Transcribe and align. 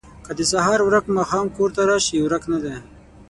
که 0.25 0.31
د 0.37 0.39
سهار 0.51 0.79
ورک 0.83 1.05
ماښام 1.17 1.47
کور 1.55 1.69
ته 1.75 1.81
راشي، 1.89 2.17
ورک 2.21 2.43
نه 2.53 2.59
دی. 2.63 2.75